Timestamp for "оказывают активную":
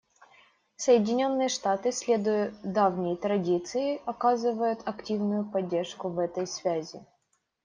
4.07-5.45